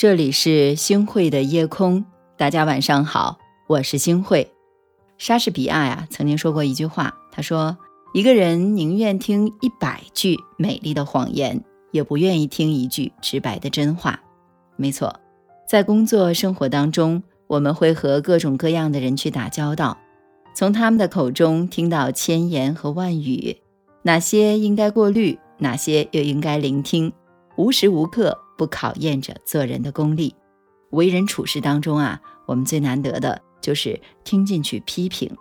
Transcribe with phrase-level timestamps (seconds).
[0.00, 2.06] 这里是星汇的夜空，
[2.38, 4.50] 大家晚上好，我是星汇。
[5.18, 7.76] 莎士比亚呀曾经说过一句话，他说
[8.14, 14.18] ：“一个人宁愿听一百句美丽的谎言，也不愿意听一句直白的真话。”
[14.76, 15.14] 没错，
[15.68, 19.98] 在工作生活当中，我们会和各种各样的人去打交道，
[20.54, 23.58] 从他们的口中听到千言和万语，
[24.04, 27.12] 哪些应该过滤，哪些又应该聆听，
[27.58, 28.38] 无时无刻。
[28.60, 30.34] 不考验着做人的功力，
[30.90, 35.34] 为人处事当中啊，我们最难得的就是听进去批评，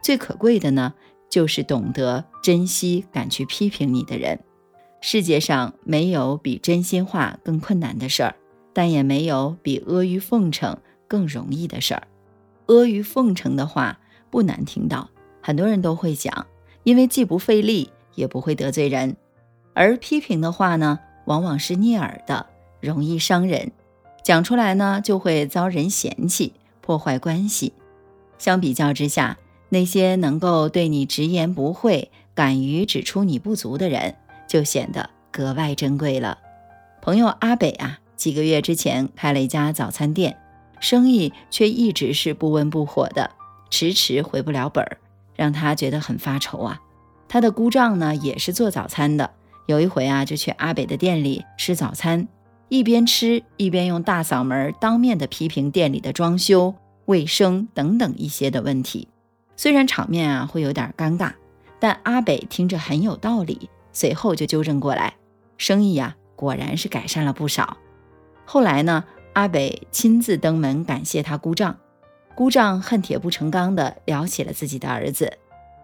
[0.00, 0.94] 最可贵的呢，
[1.28, 4.38] 就是懂得珍惜敢去批评你的人。
[5.00, 8.36] 世界上没有比真心话更困难的事儿，
[8.72, 12.06] 但也没有比阿谀奉承更容易的事儿。
[12.66, 13.98] 阿谀奉承的话
[14.30, 15.10] 不难听到，
[15.42, 16.46] 很多人都会讲，
[16.84, 19.16] 因为既不费力，也不会得罪人；
[19.74, 22.46] 而批评的话呢，往往是逆耳的。
[22.80, 23.72] 容易伤人，
[24.22, 27.72] 讲出来呢就会遭人嫌弃，破坏关系。
[28.38, 34.16] 相比较之下，那些能够对你直言不讳、敢于指出你不足的人，
[34.48, 36.38] 就显得格外珍贵了。
[37.02, 40.38] 朋友阿北啊，几个月之前开了一家早餐店，
[40.80, 43.30] 生意却一直是不温不火的，
[43.70, 44.98] 迟迟回不了本儿，
[45.36, 46.80] 让他觉得很发愁啊。
[47.28, 49.30] 他的姑丈呢也是做早餐的，
[49.66, 52.26] 有一回啊就去阿北的店里吃早餐。
[52.70, 56.72] 一边吃一边用大嗓门当面的批评店里的装修、
[57.06, 59.08] 卫生等等一些的问题，
[59.56, 61.32] 虽然场面啊会有点尴尬，
[61.80, 65.14] 但阿北听着很有道理，随后就纠正过来，
[65.58, 67.76] 生意呀果然是改善了不少。
[68.44, 71.76] 后来呢，阿北亲自登门感谢他姑丈，
[72.36, 75.38] 姑丈恨铁不成钢的聊起了自己的儿子，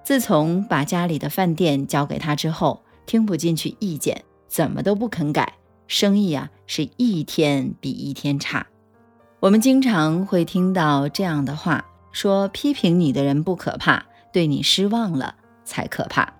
[0.04, 5.54] 自从把家里的饭店交给他之后，听不进去意见，怎么都不肯改。
[5.86, 8.66] 生意啊，是一天比一天差。
[9.40, 16.32] 我们经常会听到这样的话，说批评你的人不可怕，对你失望了才可怕。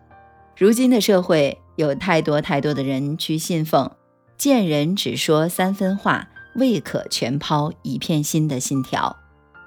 [0.56, 3.90] 如今的社会有太多太多的人去信奉
[4.38, 9.16] “见人只说三分话，未可全抛一片心”的信条。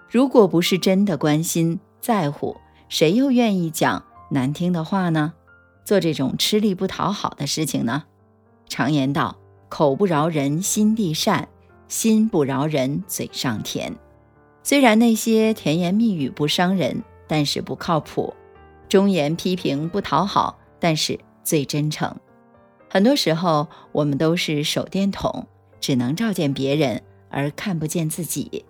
[0.10, 2.58] 如果不是真的关心在乎，
[2.90, 5.34] 谁又愿意讲难听的话呢？
[5.86, 8.04] 做这种吃力不讨好的事情呢？
[8.68, 9.38] 常言道。
[9.70, 11.48] 口不饶人，心地善；
[11.88, 13.96] 心不饶人，嘴上甜。
[14.64, 18.34] 虽然那些甜言蜜语不伤人，但是不靠谱；
[18.90, 22.14] 忠言批评不讨好，但是最真诚。
[22.90, 25.48] 很多时候，我们都是手电筒，
[25.80, 28.66] 只能照见别人，而看不见自己。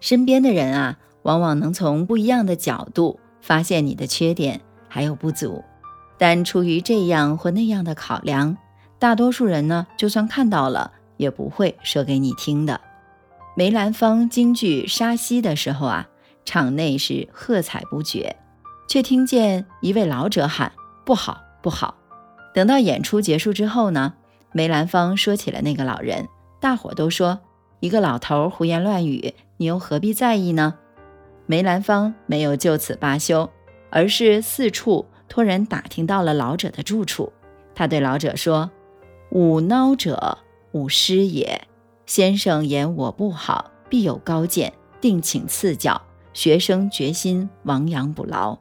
[0.00, 5.62] 身边的人啊，往往能从不一样的角度发现你的缺点还有不足，
[6.18, 8.56] 但出于这样或那样的考量。
[9.02, 12.80] 大多数人呢，就算看到了，也不会说给你听的。
[13.56, 16.08] 梅兰芳京剧《沙溪》的时候啊，
[16.44, 18.36] 场内是喝彩不绝，
[18.88, 20.70] 却听见一位老者喊
[21.04, 21.96] ：“不好，不好！”
[22.54, 24.14] 等到演出结束之后呢，
[24.52, 26.28] 梅兰芳说起了那个老人，
[26.60, 27.40] 大伙都说
[27.82, 30.74] ：“一个老头胡言乱语，你又何必在意呢？”
[31.46, 33.50] 梅兰芳没有就此罢休，
[33.90, 37.32] 而是四处托人打听到了老者的住处。
[37.74, 38.70] 他对老者说。
[39.34, 40.36] 吾孬者，
[40.72, 41.66] 吾师也。
[42.04, 46.02] 先生言我不好，必有高见，定请赐教。
[46.34, 48.58] 学生决心亡羊补牢。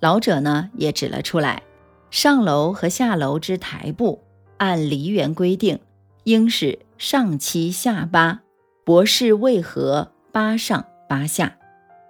[0.00, 1.62] 老者呢，也指了出来：
[2.10, 4.20] 上楼和下楼之台步，
[4.56, 5.78] 按梨园规定，
[6.24, 8.40] 应是上七下八。
[8.84, 11.56] 博士为何八上八下？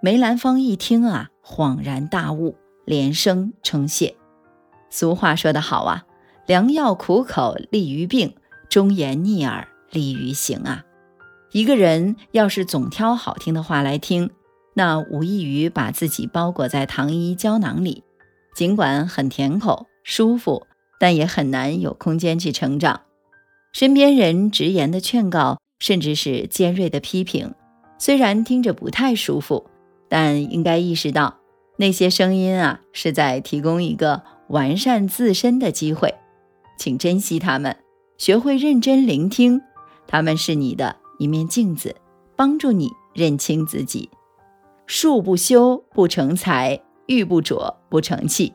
[0.00, 4.16] 梅兰芳一听啊，恍然大悟，连声称谢。
[4.88, 6.06] 俗话说得好啊。
[6.46, 8.34] 良药苦口利于病，
[8.68, 10.84] 忠言逆耳利于行啊！
[11.52, 14.30] 一个人要是总挑好听的话来听，
[14.74, 18.02] 那无异于把自己包裹在糖衣胶囊里，
[18.56, 20.66] 尽管很甜口舒服，
[20.98, 23.02] 但也很难有空间去成长。
[23.72, 27.54] 身边人直言的劝告，甚至是尖锐的批评，
[27.98, 29.70] 虽然听着不太舒服，
[30.08, 31.36] 但应该意识到，
[31.76, 36.14] 那些声音啊，是在提供一个完善自身的机会。
[36.76, 37.76] 请珍惜他们，
[38.18, 39.60] 学会认真聆听。
[40.06, 41.96] 他们是你的一面镜子，
[42.36, 44.10] 帮助你认清自己。
[44.86, 48.52] 树不修不成材，玉不琢不成器。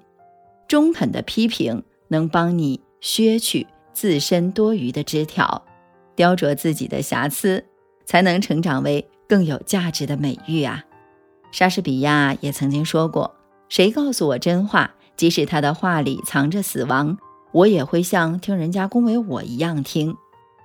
[0.67, 5.65] 中肯的批评能帮你削去自身多余的枝条，
[6.15, 7.65] 雕琢自己的瑕疵，
[8.05, 10.83] 才能成长为更有价值的美玉啊！
[11.51, 13.35] 莎士比亚也曾经说过
[13.69, 17.17] ：“谁告诉我真话，即使他的话里藏着死亡。”
[17.57, 20.15] 我也会像听人家恭维我一样听。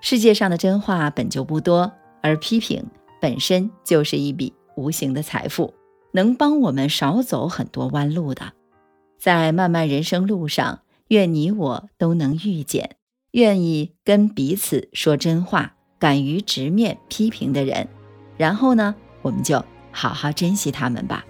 [0.02, 1.90] 世界上的真话本就不多，
[2.20, 2.84] 而批评
[3.18, 5.72] 本身就是一笔无形的财富，
[6.12, 8.52] 能帮我们少走很多弯路的。
[9.18, 12.96] 在漫漫人生路上，愿你我都能遇见
[13.30, 17.88] 愿意跟彼此说真话、敢于直面批评的人，
[18.36, 21.24] 然后呢，我们就好好珍惜他们吧。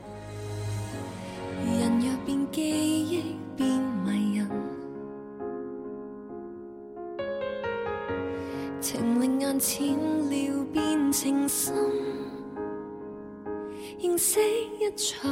[15.12, 15.30] 一场，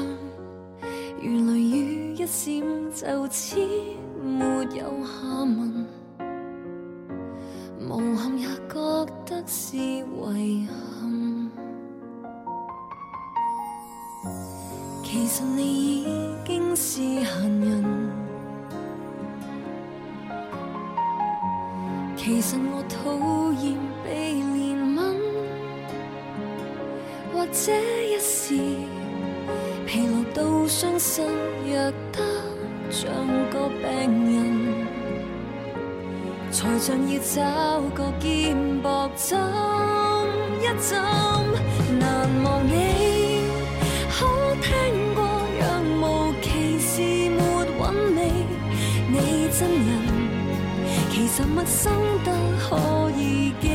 [1.23, 2.63] 如雷雨一闪，
[2.93, 3.57] 就此
[4.23, 4.45] 没
[4.77, 5.87] 有下文。
[7.89, 11.51] 无憾也觉得是遗憾，
[15.03, 17.83] 其实你已经是闲人。
[22.17, 24.99] 其实我讨厌被怜悯，
[27.33, 27.73] 或者
[28.05, 28.55] 一时
[30.81, 31.27] 到伤心，
[31.67, 32.25] 弱得
[32.91, 33.13] 像
[33.51, 33.85] 个病
[34.33, 34.41] 人，
[36.51, 39.39] 才像要找个肩膊枕
[40.59, 40.99] 一枕。
[41.99, 42.73] 难忘你，
[44.09, 44.25] 可
[44.63, 45.21] 听过
[45.61, 45.63] 若
[46.01, 46.03] 无
[46.41, 46.49] 其
[46.79, 47.39] 事没
[47.77, 47.83] 韵
[48.17, 48.19] 味，
[49.11, 49.15] 你
[49.53, 49.89] 真人。
[51.11, 51.93] 其实陌生
[52.25, 53.69] 得可以记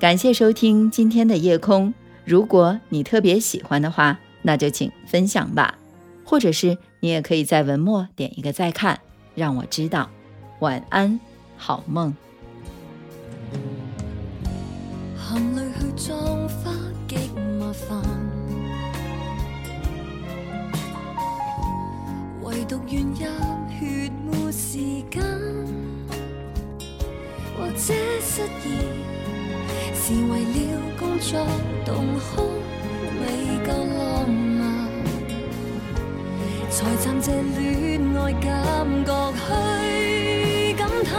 [0.00, 1.92] 感谢收听今天的夜空。
[2.24, 5.74] 如果你特别喜欢的话，那就请分享吧，
[6.24, 6.78] 或者是。
[7.02, 8.98] 你也可以在文末点一个再看，
[9.34, 10.08] 让我知道。
[10.60, 11.20] 晚安，
[11.58, 12.14] 好梦。
[15.18, 16.16] 含泪去葬
[16.48, 16.72] 花
[17.06, 17.16] 极
[17.58, 18.02] 麻烦，
[22.42, 23.16] 唯独愿入
[23.78, 24.78] 血没时
[25.10, 25.22] 间，
[27.54, 29.09] 或者失意
[30.10, 30.50] 是为了
[30.98, 31.38] 工作
[31.86, 32.42] 动哭，
[33.20, 33.24] 未
[33.64, 34.60] 够浪漫。
[36.68, 38.50] 才暂借恋爱感
[39.06, 41.14] 觉去感叹，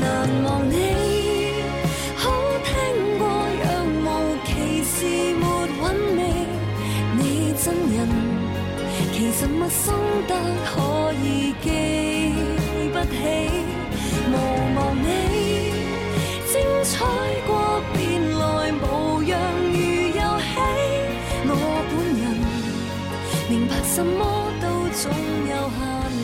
[0.00, 0.04] 难
[0.42, 0.74] 忘你，
[2.16, 2.30] 好
[2.64, 2.72] 听
[3.18, 3.28] 过
[3.60, 3.64] 若
[4.00, 4.06] 无
[4.46, 4.94] 其事
[5.34, 5.44] 没
[5.76, 5.84] 韵
[6.16, 6.20] 味，
[7.18, 7.20] 你
[7.62, 8.08] 真人
[9.12, 9.92] 其实陌生
[10.26, 10.34] 得
[10.64, 11.66] 可以记
[12.90, 13.12] 不起，
[14.32, 14.34] 无
[14.76, 15.61] 望你
[16.62, 17.04] 精彩
[17.44, 19.36] 过便来无恙
[19.72, 19.76] 如
[20.14, 20.54] 游戏，
[21.48, 21.52] 我
[21.90, 22.22] 本人
[23.50, 24.20] 明白什么
[24.60, 24.70] 都。
[24.94, 26.21] 总有限。